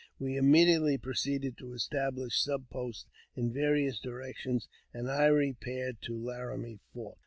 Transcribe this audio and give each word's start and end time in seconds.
We 0.17 0.35
immediately 0.35 0.97
pro 0.97 1.13
ceeded 1.13 1.57
to 1.59 1.73
establish 1.73 2.41
sub 2.41 2.71
posts 2.71 3.05
in 3.35 3.53
various 3.53 3.99
directions, 3.99 4.67
and 4.91 5.11
I 5.11 5.27
repaired 5.27 5.97
to 6.07 6.17
Laramie 6.17 6.79
Fork. 6.91 7.19